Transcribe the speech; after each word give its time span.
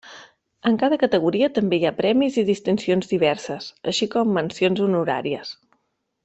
En 0.69 0.77
cada 0.83 0.95
categoria 1.03 1.49
també 1.57 1.79
hi 1.81 1.85
ha 1.89 1.93
premis 1.99 2.39
i 2.43 2.45
distincions 2.47 3.11
diverses, 3.13 3.69
així 3.93 4.09
com 4.17 4.33
mencions 4.39 4.83
honoràries. 4.89 5.55